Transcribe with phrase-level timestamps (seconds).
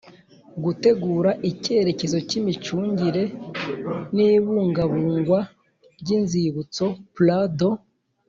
[0.63, 3.23] Gutegura icyerekezo cy imicungire
[4.15, 5.39] n ibungabungwa
[6.01, 6.85] ry inzibutso
[7.15, 7.69] plan de